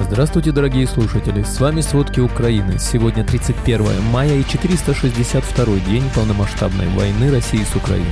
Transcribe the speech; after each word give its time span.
Здравствуйте, 0.00 0.50
дорогие 0.50 0.88
слушатели! 0.88 1.42
С 1.42 1.60
вами 1.60 1.80
«Сводки 1.80 2.18
Украины». 2.18 2.80
Сегодня 2.80 3.24
31 3.24 4.02
мая 4.12 4.34
и 4.36 4.44
462 4.44 5.66
день 5.88 6.02
полномасштабной 6.14 6.88
войны 6.88 7.30
России 7.30 7.62
с 7.62 7.76
Украиной. 7.76 8.08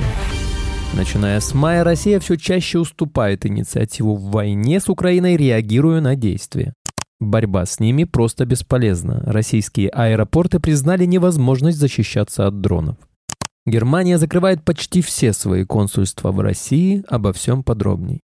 Начиная 0.95 1.41
с 1.41 1.53
мая, 1.55 1.83
Россия 1.83 2.21
все 2.21 2.37
чаще 2.37 2.79
уступает 2.79 3.45
инициативу 3.47 4.15
в 4.15 4.31
войне 4.31 4.79
с 4.79 4.89
Украиной, 4.89 5.37
реагируя 5.37 6.01
на 6.01 6.15
действия. 6.15 6.73
Борьба 7.19 7.67
с 7.67 7.81
ними 7.81 8.05
просто 8.05 8.47
бесполезна. 8.47 9.21
Российские 9.27 9.89
аэропорты 9.89 10.61
признали 10.61 11.05
невозможность 11.05 11.79
защищаться 11.79 12.47
от 12.47 12.61
дронов. 12.61 12.97
Германия 13.67 14.19
закрывает 14.19 14.65
почти 14.65 15.03
все 15.03 15.33
свои 15.33 15.65
консульства 15.65 16.31
в 16.31 16.39
России, 16.39 17.05
обо 17.09 17.33
всем 17.33 17.65
подробней. 17.65 18.21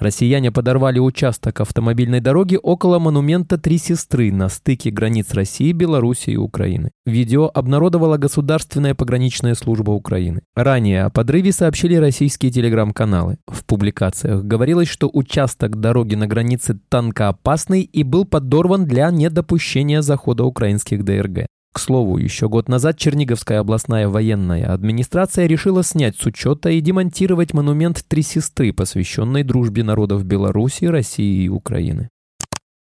Россияне 0.00 0.50
подорвали 0.50 0.98
участок 0.98 1.60
автомобильной 1.60 2.20
дороги 2.20 2.58
около 2.60 2.98
монумента 2.98 3.58
Три 3.58 3.76
Сестры 3.76 4.32
на 4.32 4.48
стыке 4.48 4.90
границ 4.90 5.34
России, 5.34 5.72
Белоруссии 5.72 6.32
и 6.32 6.38
Украины. 6.38 6.90
Видео 7.04 7.50
обнародовала 7.52 8.16
Государственная 8.16 8.94
пограничная 8.94 9.54
служба 9.54 9.90
Украины. 9.90 10.40
Ранее 10.56 11.04
о 11.04 11.10
подрыве 11.10 11.52
сообщили 11.52 11.96
российские 11.96 12.50
телеграм-каналы. 12.50 13.36
В 13.46 13.66
публикациях 13.66 14.42
говорилось, 14.42 14.88
что 14.88 15.10
участок 15.12 15.78
дороги 15.78 16.14
на 16.14 16.26
границе 16.26 16.80
танкоопасный 16.88 17.82
и 17.82 18.02
был 18.02 18.24
подорван 18.24 18.86
для 18.86 19.10
недопущения 19.10 20.00
захода 20.00 20.44
украинских 20.44 21.04
ДРГ. 21.04 21.46
К 21.72 21.78
слову, 21.78 22.18
еще 22.18 22.48
год 22.48 22.68
назад 22.68 22.98
Черниговская 22.98 23.60
областная 23.60 24.08
военная 24.08 24.72
администрация 24.72 25.46
решила 25.46 25.84
снять 25.84 26.16
с 26.16 26.26
учета 26.26 26.70
и 26.70 26.80
демонтировать 26.80 27.54
монумент 27.54 28.04
Три 28.08 28.22
Сестры, 28.22 28.72
посвященный 28.72 29.44
дружбе 29.44 29.84
народов 29.84 30.24
Беларуси, 30.24 30.86
России 30.86 31.44
и 31.44 31.48
Украины. 31.48 32.10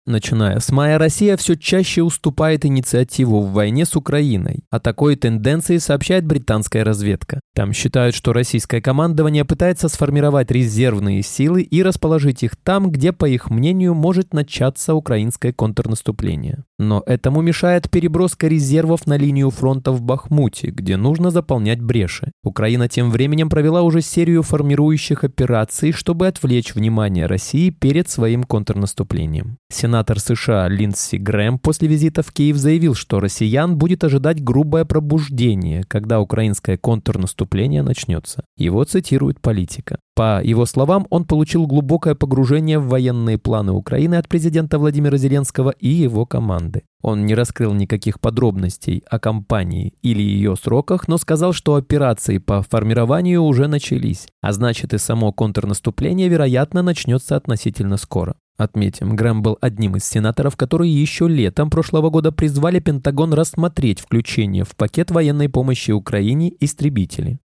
Начиная 0.08 0.58
с 0.58 0.72
мая, 0.72 0.96
Россия 0.96 1.36
все 1.36 1.54
чаще 1.54 2.02
уступает 2.02 2.64
инициативу 2.64 3.42
в 3.42 3.52
войне 3.52 3.84
с 3.84 3.94
Украиной. 3.94 4.64
О 4.70 4.80
такой 4.80 5.16
тенденции 5.16 5.76
сообщает 5.76 6.24
британская 6.24 6.82
разведка. 6.82 7.40
Там 7.54 7.74
считают, 7.74 8.14
что 8.14 8.32
российское 8.32 8.80
командование 8.80 9.44
пытается 9.44 9.90
сформировать 9.90 10.50
резервные 10.50 11.22
силы 11.22 11.60
и 11.60 11.82
расположить 11.82 12.42
их 12.42 12.56
там, 12.56 12.90
где, 12.90 13.12
по 13.12 13.28
их 13.28 13.50
мнению, 13.50 13.92
может 13.92 14.32
начаться 14.32 14.94
украинское 14.94 15.52
контрнаступление. 15.52 16.64
Но 16.78 17.02
этому 17.04 17.42
мешает 17.42 17.90
переброска 17.90 18.48
резервов 18.48 19.06
на 19.06 19.18
линию 19.18 19.50
фронта 19.50 19.92
в 19.92 20.00
Бахмуте, 20.00 20.68
где 20.70 20.96
нужно 20.96 21.30
заполнять 21.30 21.82
бреши. 21.82 22.32
Украина 22.42 22.88
тем 22.88 23.10
временем 23.10 23.50
провела 23.50 23.82
уже 23.82 24.00
серию 24.00 24.42
формирующих 24.42 25.22
операций, 25.24 25.92
чтобы 25.92 26.28
отвлечь 26.28 26.74
внимание 26.74 27.26
России 27.26 27.68
перед 27.68 28.08
своим 28.08 28.44
контрнаступлением. 28.44 29.58
Сенат 29.70 29.97
Сенатор 29.98 30.20
США 30.20 30.68
Линдси 30.68 31.16
Грэм 31.16 31.58
после 31.58 31.88
визита 31.88 32.22
в 32.22 32.30
Киев 32.30 32.56
заявил, 32.56 32.94
что 32.94 33.18
россиян 33.18 33.76
будет 33.76 34.04
ожидать 34.04 34.40
грубое 34.40 34.84
пробуждение, 34.84 35.82
когда 35.88 36.20
украинское 36.20 36.78
контрнаступление 36.78 37.82
начнется. 37.82 38.44
Его 38.56 38.84
цитирует 38.84 39.40
политика. 39.40 39.98
По 40.14 40.40
его 40.40 40.66
словам, 40.66 41.08
он 41.10 41.24
получил 41.24 41.66
глубокое 41.66 42.14
погружение 42.14 42.78
в 42.78 42.86
военные 42.86 43.38
планы 43.38 43.72
Украины 43.72 44.14
от 44.14 44.28
президента 44.28 44.78
Владимира 44.78 45.18
Зеленского 45.18 45.70
и 45.70 45.88
его 45.88 46.26
команды. 46.26 46.84
Он 47.02 47.26
не 47.26 47.34
раскрыл 47.34 47.74
никаких 47.74 48.20
подробностей 48.20 49.02
о 49.10 49.18
кампании 49.18 49.94
или 50.02 50.22
ее 50.22 50.54
сроках, 50.54 51.08
но 51.08 51.18
сказал, 51.18 51.52
что 51.52 51.74
операции 51.74 52.38
по 52.38 52.62
формированию 52.62 53.42
уже 53.42 53.66
начались, 53.66 54.28
а 54.42 54.52
значит 54.52 54.94
и 54.94 54.98
само 54.98 55.32
контрнаступление, 55.32 56.28
вероятно, 56.28 56.82
начнется 56.82 57.34
относительно 57.34 57.96
скоро. 57.96 58.36
Отметим, 58.58 59.14
Грэм 59.14 59.40
был 59.40 59.56
одним 59.60 59.94
из 59.94 60.04
сенаторов, 60.04 60.56
которые 60.56 60.92
еще 60.92 61.28
летом 61.28 61.70
прошлого 61.70 62.10
года 62.10 62.32
призвали 62.32 62.80
Пентагон 62.80 63.32
рассмотреть 63.32 64.00
включение 64.00 64.64
в 64.64 64.74
пакет 64.74 65.12
военной 65.12 65.48
помощи 65.48 65.92
Украине 65.92 66.52
истребители. 66.58 67.38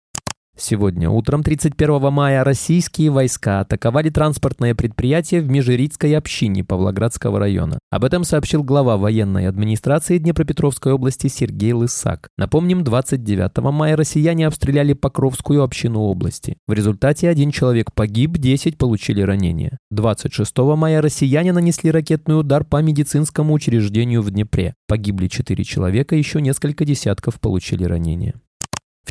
Сегодня 0.63 1.09
утром 1.09 1.41
31 1.41 2.13
мая 2.13 2.43
российские 2.43 3.09
войска 3.09 3.61
атаковали 3.61 4.11
транспортное 4.11 4.75
предприятие 4.75 5.41
в 5.41 5.49
Межирицкой 5.49 6.15
общине 6.15 6.63
Павлоградского 6.63 7.39
района. 7.39 7.79
Об 7.89 8.03
этом 8.05 8.23
сообщил 8.23 8.63
глава 8.63 8.95
военной 8.97 9.47
администрации 9.47 10.19
Днепропетровской 10.19 10.93
области 10.93 11.25
Сергей 11.29 11.73
Лысак. 11.73 12.29
Напомним, 12.37 12.83
29 12.83 13.57
мая 13.73 13.95
россияне 13.95 14.45
обстреляли 14.45 14.93
Покровскую 14.93 15.63
общину 15.63 16.01
области. 16.01 16.57
В 16.67 16.73
результате 16.73 17.27
один 17.27 17.49
человек 17.49 17.91
погиб, 17.91 18.37
10 18.37 18.77
получили 18.77 19.23
ранения. 19.23 19.79
26 19.89 20.55
мая 20.59 21.01
россияне 21.01 21.53
нанесли 21.53 21.89
ракетный 21.89 22.39
удар 22.39 22.63
по 22.65 22.83
медицинскому 22.83 23.55
учреждению 23.55 24.21
в 24.21 24.29
Днепре. 24.29 24.75
Погибли 24.87 25.27
4 25.27 25.63
человека, 25.63 26.15
еще 26.15 26.39
несколько 26.39 26.85
десятков 26.85 27.39
получили 27.39 27.83
ранения. 27.83 28.35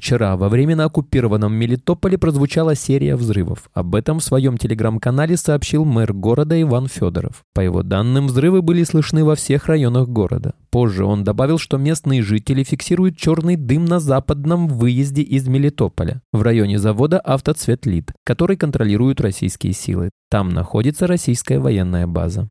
Вчера 0.01 0.35
во 0.39 0.49
время 0.49 0.77
на 0.77 0.87
оккупированном 0.87 1.53
Мелитополе 1.53 2.17
прозвучала 2.17 2.75
серия 2.75 3.17
взрывов. 3.17 3.69
Об 3.75 3.95
этом 3.95 4.19
в 4.19 4.25
своем 4.25 4.57
телеграм-канале 4.57 5.37
сообщил 5.37 5.85
мэр 5.85 6.15
города 6.15 6.59
Иван 6.59 6.87
Федоров. 6.87 7.45
По 7.53 7.61
его 7.61 7.83
данным, 7.83 8.27
взрывы 8.27 8.63
были 8.63 8.83
слышны 8.83 9.27
во 9.27 9.35
всех 9.35 9.67
районах 9.67 10.09
города. 10.09 10.55
Позже 10.71 11.05
он 11.05 11.23
добавил, 11.23 11.59
что 11.59 11.77
местные 11.77 12.23
жители 12.23 12.65
фиксируют 12.65 13.19
черный 13.19 13.57
дым 13.57 13.85
на 13.85 14.01
западном 14.01 14.69
выезде 14.69 15.21
из 15.21 15.47
Мелитополя, 15.47 16.23
в 16.33 16.41
районе 16.41 16.79
завода 16.79 17.21
«Автоцветлит», 17.21 18.11
который 18.25 18.57
контролируют 18.57 19.21
российские 19.21 19.75
силы. 19.75 20.09
Там 20.31 20.49
находится 20.49 21.09
российская 21.09 21.59
военная 21.59 22.07
база. 22.07 22.49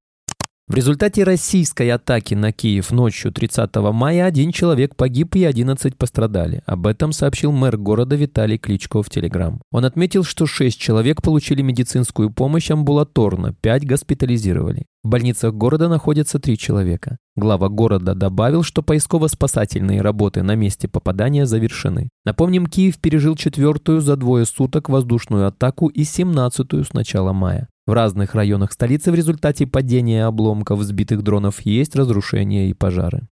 В 0.70 0.76
результате 0.76 1.24
российской 1.24 1.90
атаки 1.90 2.36
на 2.36 2.52
Киев 2.52 2.92
ночью 2.92 3.32
30 3.32 3.76
мая 3.92 4.26
один 4.26 4.52
человек 4.52 4.96
погиб 4.96 5.36
и 5.36 5.44
11 5.44 5.98
пострадали. 5.98 6.62
Об 6.68 6.86
этом 6.86 7.12
сообщил 7.12 7.52
мэр 7.52 7.76
города 7.76 8.16
Виталий 8.16 8.60
Кличко 8.60 9.02
в 9.02 9.10
Телеграм. 9.10 9.60
Он 9.72 9.84
отметил, 9.84 10.24
что 10.24 10.46
6 10.46 10.80
человек 10.80 11.24
получили 11.24 11.64
медицинскую 11.64 12.30
помощь 12.30 12.70
амбулаторно, 12.70 13.56
5 13.62 13.88
госпитализировали. 13.88 14.86
В 15.04 15.08
больницах 15.08 15.56
города 15.56 15.90
находятся 15.90 16.38
3 16.38 16.56
человека. 16.56 17.18
Глава 17.36 17.68
города 17.70 18.14
добавил, 18.14 18.62
что 18.62 18.84
поисково-спасательные 18.84 20.02
работы 20.02 20.44
на 20.44 20.54
месте 20.54 20.88
попадания 20.88 21.48
завершены. 21.48 22.10
Напомним, 22.26 22.68
Киев 22.68 23.00
пережил 23.00 23.36
четвертую 23.36 24.02
за 24.02 24.16
двое 24.18 24.46
суток 24.46 24.88
воздушную 24.90 25.48
атаку 25.48 25.88
и 25.88 26.04
семнадцатую 26.04 26.84
с 26.84 26.94
начала 26.94 27.34
мая. 27.34 27.70
В 27.90 27.94
разных 27.94 28.36
районах 28.36 28.72
столицы 28.72 29.12
в 29.12 29.16
результате 29.16 29.66
падения 29.66 30.26
обломков 30.26 30.84
сбитых 30.84 31.24
дронов 31.24 31.62
есть 31.62 31.96
разрушения 31.96 32.70
и 32.70 32.76
пожары. 32.76 33.28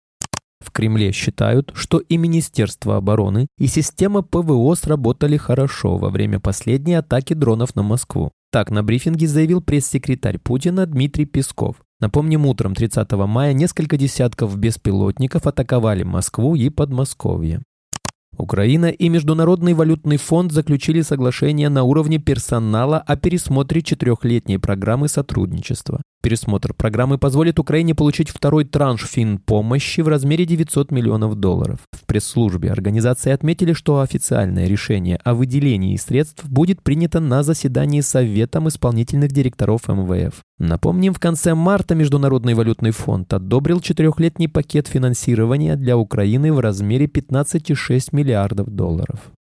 В 0.66 0.72
Кремле 0.72 1.12
считают, 1.12 1.70
что 1.76 2.00
и 2.00 2.18
Министерство 2.18 2.98
обороны, 2.98 3.46
и 3.60 3.68
система 3.68 4.24
ПВО 4.24 4.74
сработали 4.74 5.38
хорошо 5.38 5.98
во 5.98 6.10
время 6.10 6.40
последней 6.40 6.96
атаки 6.96 7.36
дронов 7.36 7.76
на 7.76 7.84
Москву. 7.84 8.32
Так 8.52 8.72
на 8.72 8.82
брифинге 8.82 9.28
заявил 9.28 9.62
пресс-секретарь 9.62 10.40
Путина 10.40 10.88
Дмитрий 10.88 11.26
Песков. 11.26 11.76
Напомним, 12.00 12.48
утром 12.48 12.74
30 12.74 13.12
мая 13.12 13.54
несколько 13.54 13.96
десятков 13.96 14.58
беспилотников 14.58 15.46
атаковали 15.46 16.02
Москву 16.02 16.56
и 16.56 16.72
Подмосковье. 16.72 17.62
Украина 18.38 18.88
и 18.88 19.10
Международный 19.10 19.74
валютный 19.74 20.18
фонд 20.18 20.52
заключили 20.52 21.02
соглашение 21.02 21.70
на 21.70 21.84
уровне 21.84 22.20
персонала 22.20 23.00
о 23.00 23.16
пересмотре 23.16 23.82
четырехлетней 23.82 24.60
программы 24.60 25.08
сотрудничества. 25.08 26.02
Пересмотр 26.28 26.74
программы 26.74 27.18
позволит 27.18 27.58
Украине 27.58 27.96
получить 27.96 28.32
второй 28.32 28.66
транш 28.66 29.06
финпомощи 29.06 30.02
в 30.02 30.10
размере 30.10 30.46
900 30.46 30.92
миллионов 30.92 31.36
долларов. 31.36 31.80
В 31.94 32.06
пресс-службе 32.06 32.70
организации 32.70 33.32
отметили, 33.32 33.72
что 33.72 34.02
официальное 34.02 34.68
решение 34.68 35.22
о 35.24 35.34
выделении 35.34 35.96
средств 35.96 36.44
будет 36.44 36.84
принято 36.84 37.22
на 37.22 37.44
заседании 37.44 38.02
Советом 38.02 38.68
исполнительных 38.68 39.32
директоров 39.32 39.88
МВФ. 39.88 40.42
Напомним, 40.60 41.14
в 41.14 41.20
конце 41.22 41.56
марта 41.56 41.96
Международный 41.96 42.56
валютный 42.56 42.92
фонд 42.92 43.34
одобрил 43.34 43.80
четырехлетний 43.80 44.50
пакет 44.50 44.90
финансирования 44.90 45.78
для 45.78 45.98
Украины 45.98 46.52
в 46.52 46.60
размере 46.60 47.06
15,6 47.06 48.10
миллиардов 48.12 48.68
долларов. 48.68 49.32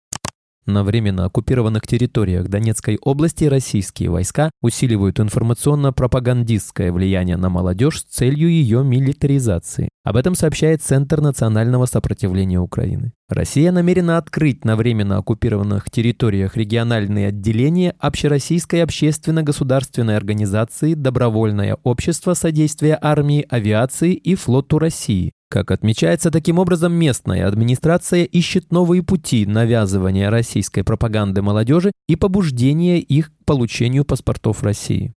На 0.67 0.83
временно 0.83 1.27
оккупированных 1.27 1.87
территориях 1.87 2.49
Донецкой 2.49 2.99
области 3.01 3.45
российские 3.45 4.11
войска 4.11 4.51
усиливают 4.61 5.21
информационно-пропагандистское 5.21 6.93
влияние 6.93 7.37
на 7.37 7.49
молодежь 7.49 8.01
с 8.01 8.05
целью 8.05 8.51
ее 8.51 8.83
милитаризации. 8.83 9.89
Об 10.03 10.17
этом 10.17 10.35
сообщает 10.35 10.83
Центр 10.83 11.21
национального 11.21 11.87
сопротивления 11.87 12.59
Украины. 12.59 13.13
Россия 13.29 13.71
намерена 13.71 14.19
открыть 14.19 14.65
на 14.65 14.75
временно 14.75 15.19
оккупированных 15.19 15.89
территориях 15.91 16.57
региональные 16.57 17.29
отделения 17.29 17.95
Общероссийской 18.01 18.83
общественно-государственной 18.83 20.17
организации 20.17 20.95
«Добровольное 20.95 21.77
общество 21.85 22.35
содействия 22.35 22.99
армии, 23.01 23.47
авиации 23.49 24.15
и 24.15 24.35
флоту 24.35 24.79
России», 24.81 25.33
как 25.49 25.71
отмечается, 25.71 26.31
таким 26.31 26.59
образом 26.59 26.93
местная 26.93 27.47
администрация 27.47 28.25
ищет 28.25 28.73
новые 28.73 29.03
пути 29.03 29.47
навязывания 29.47 30.31
российской 30.31 30.83
пропаганды 30.83 31.43
молодежи 31.43 31.93
и 32.09 32.17
побуждения 32.17 32.99
их 32.99 33.31
к 33.31 33.45
получению 33.45 34.05
паспортов 34.05 34.63
России. 34.63 35.13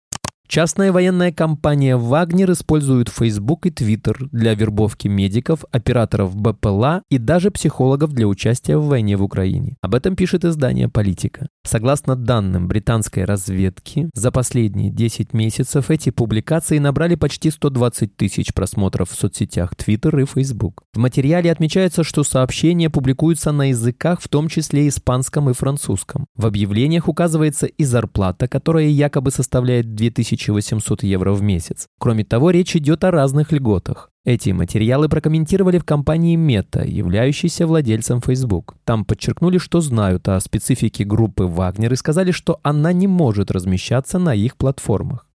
Частная 0.49 0.93
военная 0.93 1.31
компания 1.31 1.99
«Вагнер» 1.99 2.53
использует 2.53 3.11
Facebook 3.11 3.67
и 3.67 3.69
Twitter 3.69 4.17
для 4.33 4.55
вербовки 4.55 5.07
медиков, 5.07 5.67
операторов 5.71 6.35
БПЛА 6.35 7.03
и 7.11 7.19
даже 7.19 7.51
психологов 7.51 8.15
для 8.15 8.27
участия 8.27 8.79
в 8.79 8.87
войне 8.87 9.19
в 9.19 9.23
Украине. 9.23 9.77
Об 9.83 9.95
этом 9.95 10.17
пишет 10.17 10.47
издание 10.47 10.89
«Политика». 10.89 11.49
Согласно 11.65 12.17
данным 12.17 12.67
британской 12.67 13.27
разведки, 13.27 14.09
за 14.15 14.33
последние 14.33 14.91
10 14.91 15.35
месяцев 15.35 15.91
эти 15.91 16.09
публикации 16.09 16.79
набрали 16.79 17.15
почти 17.15 17.51
120 17.51 18.17
тысяч 18.17 18.55
просмотров 18.55 19.11
в 19.11 19.21
соцсетях 19.21 19.75
Twitter 19.75 20.23
и 20.23 20.25
Facebook. 20.25 20.85
В 20.95 20.99
материале 20.99 21.53
отмечается, 21.53 22.05
что 22.05 22.25
сообщения 22.25 22.89
публикуются 22.89 23.53
на 23.53 23.69
языках, 23.69 24.23
в 24.23 24.29
том 24.29 24.49
числе 24.49 24.89
испанском 24.89 25.51
и 25.51 25.53
французском. 25.53 26.25
В 26.37 26.47
объявлениях 26.47 27.07
указывается 27.07 27.67
и 27.67 27.85
зарплата, 27.85 28.49
которая 28.49 28.87
якобы 28.87 29.31
составляет 29.31 29.95
2000 29.95 30.38
1800 30.39 31.03
евро 31.03 31.33
в 31.33 31.43
месяц. 31.43 31.87
Кроме 31.99 32.25
того, 32.25 32.51
речь 32.51 32.77
идет 32.77 33.05
о 33.05 33.11
разных 33.11 33.53
льготах. 33.53 34.11
Эти 34.25 34.51
материалы 34.51 35.09
прокомментировали 35.09 35.79
в 35.79 35.85
компании 35.85 36.37
Meta, 36.37 36.87
являющейся 36.87 37.67
владельцем 37.67 38.21
Facebook. 38.21 38.77
Там 38.85 39.05
подчеркнули, 39.05 39.59
что 39.59 39.81
знают 39.81 40.29
о 40.29 40.39
специфике 40.41 41.05
группы 41.05 41.45
Wagner 41.45 41.93
и 41.93 41.97
сказали, 41.97 42.31
что 42.31 42.61
она 42.63 42.93
не 42.93 43.07
может 43.07 43.51
размещаться 43.51 44.19
на 44.19 44.35
их 44.35 44.57
платформах. 44.57 45.28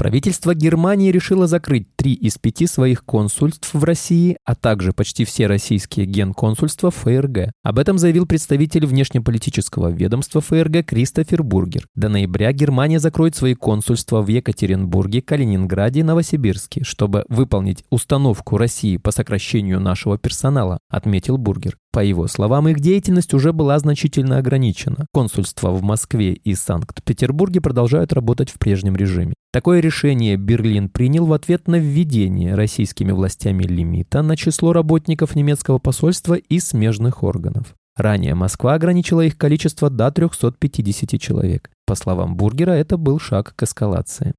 Правительство 0.00 0.54
Германии 0.54 1.12
решило 1.12 1.46
закрыть 1.46 1.94
три 1.94 2.14
из 2.14 2.38
пяти 2.38 2.66
своих 2.66 3.04
консульств 3.04 3.74
в 3.74 3.84
России, 3.84 4.38
а 4.46 4.54
также 4.54 4.94
почти 4.94 5.26
все 5.26 5.46
российские 5.46 6.06
генконсульства 6.06 6.90
ФРГ. 6.90 7.52
Об 7.62 7.78
этом 7.78 7.98
заявил 7.98 8.24
представитель 8.24 8.86
внешнеполитического 8.86 9.88
ведомства 9.88 10.40
ФРГ 10.40 10.86
Кристофер 10.86 11.42
Бургер. 11.42 11.86
До 11.94 12.08
ноября 12.08 12.50
Германия 12.54 12.98
закроет 12.98 13.36
свои 13.36 13.52
консульства 13.52 14.22
в 14.22 14.28
Екатеринбурге, 14.28 15.20
Калининграде 15.20 16.00
и 16.00 16.02
Новосибирске, 16.02 16.82
чтобы 16.82 17.26
выполнить 17.28 17.84
установку 17.90 18.56
России 18.56 18.96
по 18.96 19.10
сокращению 19.10 19.80
нашего 19.80 20.16
персонала, 20.16 20.78
отметил 20.88 21.36
Бургер. 21.36 21.76
По 21.92 22.00
его 22.00 22.26
словам, 22.26 22.68
их 22.68 22.80
деятельность 22.80 23.34
уже 23.34 23.52
была 23.52 23.78
значительно 23.78 24.38
ограничена. 24.38 25.04
Консульства 25.12 25.72
в 25.72 25.82
Москве 25.82 26.32
и 26.32 26.54
Санкт-Петербурге 26.54 27.60
продолжают 27.60 28.14
работать 28.14 28.48
в 28.48 28.58
прежнем 28.58 28.96
режиме. 28.96 29.34
Такое 29.52 29.80
решение 29.80 30.36
Берлин 30.36 30.88
принял 30.88 31.26
в 31.26 31.32
ответ 31.32 31.66
на 31.66 31.74
введение 31.76 32.54
российскими 32.54 33.10
властями 33.10 33.64
лимита 33.64 34.22
на 34.22 34.36
число 34.36 34.72
работников 34.72 35.34
немецкого 35.34 35.78
посольства 35.78 36.34
и 36.34 36.60
смежных 36.60 37.24
органов. 37.24 37.74
Ранее 37.96 38.36
Москва 38.36 38.74
ограничила 38.74 39.22
их 39.22 39.36
количество 39.36 39.90
до 39.90 40.12
350 40.12 41.20
человек. 41.20 41.68
По 41.84 41.96
словам 41.96 42.36
Бургера, 42.36 42.70
это 42.70 42.96
был 42.96 43.18
шаг 43.18 43.54
к 43.56 43.64
эскалации. 43.64 44.34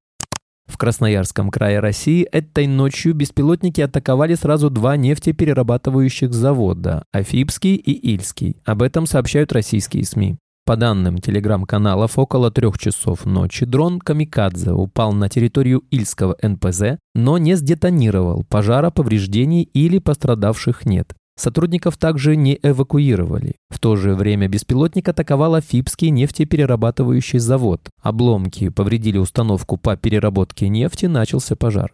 В 0.65 0.77
Красноярском 0.77 1.51
крае 1.51 1.79
России 1.81 2.23
этой 2.23 2.65
ночью 2.65 3.13
беспилотники 3.13 3.81
атаковали 3.81 4.35
сразу 4.35 4.69
два 4.69 4.95
нефтеперерабатывающих 4.95 6.33
завода– 6.33 7.03
Афипский 7.11 7.75
и 7.75 7.91
Ильский. 8.13 8.55
Об 8.63 8.81
этом 8.81 9.05
сообщают 9.05 9.51
российские 9.51 10.05
СМИ. 10.05 10.37
По 10.65 10.75
данным 10.75 11.17
телеграм-каналов, 11.17 12.19
около 12.19 12.51
трех 12.51 12.77
часов 12.77 13.25
ночи 13.25 13.65
дрон 13.65 13.99
«Камикадзе» 13.99 14.71
упал 14.71 15.11
на 15.11 15.27
территорию 15.27 15.83
Ильского 15.89 16.37
НПЗ, 16.41 16.99
но 17.15 17.37
не 17.39 17.55
сдетонировал, 17.55 18.45
пожара, 18.47 18.91
повреждений 18.91 19.63
или 19.63 19.97
пострадавших 19.97 20.85
нет. 20.85 21.13
Сотрудников 21.35 21.97
также 21.97 22.35
не 22.35 22.59
эвакуировали. 22.61 23.55
В 23.69 23.79
то 23.79 23.95
же 23.95 24.13
время 24.13 24.47
беспилотник 24.47 25.09
атаковал 25.09 25.55
Афипский 25.55 26.11
нефтеперерабатывающий 26.11 27.39
завод. 27.39 27.81
Обломки 27.99 28.69
повредили 28.69 29.17
установку 29.17 29.77
по 29.77 29.97
переработке 29.97 30.69
нефти, 30.69 31.07
начался 31.07 31.55
пожар. 31.55 31.91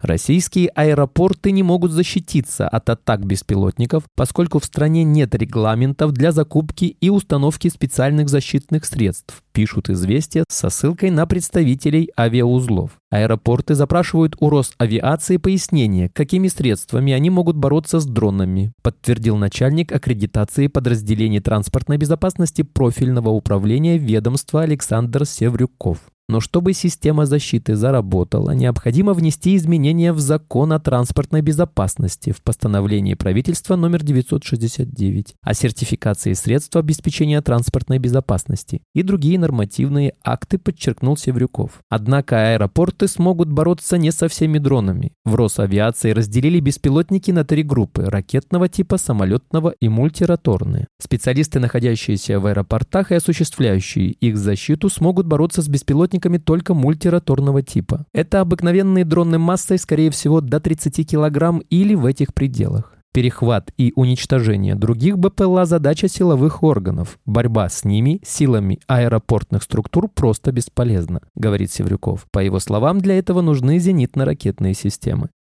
Российские 0.00 0.68
аэропорты 0.68 1.50
не 1.50 1.62
могут 1.62 1.92
защититься 1.92 2.66
от 2.66 2.88
атак 2.88 3.26
беспилотников, 3.26 4.04
поскольку 4.16 4.58
в 4.58 4.64
стране 4.64 5.04
нет 5.04 5.34
регламентов 5.34 6.12
для 6.12 6.32
закупки 6.32 6.96
и 7.00 7.10
установки 7.10 7.68
специальных 7.68 8.30
защитных 8.30 8.86
средств, 8.86 9.42
пишут 9.52 9.90
известия 9.90 10.44
со 10.48 10.70
ссылкой 10.70 11.10
на 11.10 11.26
представителей 11.26 12.10
авиаузлов. 12.18 12.92
Аэропорты 13.10 13.74
запрашивают 13.74 14.36
у 14.40 14.48
Росавиации 14.48 15.36
пояснение, 15.36 16.08
какими 16.08 16.48
средствами 16.48 17.12
они 17.12 17.28
могут 17.28 17.56
бороться 17.56 18.00
с 18.00 18.06
дронами, 18.06 18.72
подтвердил 18.82 19.36
начальник 19.36 19.92
аккредитации 19.92 20.68
подразделений 20.68 21.40
транспортной 21.40 21.98
безопасности 21.98 22.62
профильного 22.62 23.28
управления 23.28 23.98
ведомства 23.98 24.62
Александр 24.62 25.26
Севрюков. 25.26 25.98
Но 26.30 26.38
чтобы 26.38 26.74
система 26.74 27.26
защиты 27.26 27.74
заработала, 27.74 28.52
необходимо 28.52 29.14
внести 29.14 29.56
изменения 29.56 30.12
в 30.12 30.20
закон 30.20 30.72
о 30.72 30.78
транспортной 30.78 31.40
безопасности 31.40 32.30
в 32.30 32.40
постановлении 32.40 33.14
правительства 33.14 33.74
номер 33.74 34.04
969 34.04 35.34
о 35.42 35.54
сертификации 35.54 36.34
средств 36.34 36.76
обеспечения 36.76 37.42
транспортной 37.42 37.98
безопасности 37.98 38.82
и 38.94 39.02
другие 39.02 39.40
нормативные 39.40 40.14
акты, 40.22 40.58
подчеркнул 40.58 41.16
Севрюков. 41.16 41.80
Однако 41.88 42.52
аэропорты 42.52 43.08
смогут 43.08 43.50
бороться 43.50 43.98
не 43.98 44.12
со 44.12 44.28
всеми 44.28 44.58
дронами. 44.58 45.10
В 45.24 45.34
Росавиации 45.34 46.12
разделили 46.12 46.60
беспилотники 46.60 47.32
на 47.32 47.44
три 47.44 47.64
группы– 47.64 48.04
ракетного 48.04 48.68
типа, 48.68 48.98
самолетного 48.98 49.74
и 49.80 49.88
мультироторные. 49.88 50.86
Специалисты, 51.02 51.58
находящиеся 51.58 52.38
в 52.38 52.46
аэропортах 52.46 53.10
и 53.10 53.16
осуществляющие 53.16 54.10
их 54.10 54.36
защиту, 54.36 54.88
смогут 54.88 55.26
бороться 55.26 55.60
с 55.60 55.68
беспилотниками 55.68 56.19
спутниками 56.20 56.38
только 56.38 56.74
мультироторного 56.74 57.62
типа. 57.62 58.04
Это 58.12 58.40
обыкновенные 58.40 59.04
дроны 59.04 59.38
массой, 59.38 59.78
скорее 59.78 60.10
всего, 60.10 60.40
до 60.40 60.60
30 60.60 61.08
кг 61.08 61.60
или 61.70 61.94
в 61.94 62.06
этих 62.06 62.34
пределах. 62.34 62.94
Перехват 63.12 63.72
и 63.76 63.92
уничтожение 63.96 64.76
других 64.76 65.18
БПЛА– 65.18 65.64
задача 65.66 66.08
силовых 66.08 66.62
органов. 66.62 67.18
Борьба 67.26 67.68
с 67.68 67.84
ними 67.84 68.20
силами 68.24 68.78
аэропортных 68.86 69.64
структур 69.64 70.08
просто 70.08 70.52
бесполезна, 70.52 71.20
говорит 71.34 71.72
Севрюков. 71.72 72.26
По 72.30 72.38
его 72.38 72.60
словам, 72.60 73.00
для 73.00 73.18
этого 73.18 73.40
нужны 73.40 73.78
зенитно-ракетные 73.78 74.74
системы. 74.74 75.28